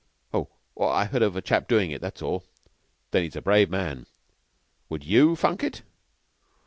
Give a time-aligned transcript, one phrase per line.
[0.33, 0.49] "Oh,
[0.81, 2.01] I heard of a chap doin' it.
[2.01, 2.43] That's all."
[3.11, 4.07] "Then he's a brave man."
[4.89, 5.83] "Would you funk it?"